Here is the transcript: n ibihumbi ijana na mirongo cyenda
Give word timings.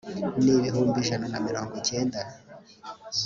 n 0.43 0.45
ibihumbi 0.57 0.97
ijana 1.03 1.25
na 1.33 1.39
mirongo 1.47 1.75
cyenda 1.87 2.19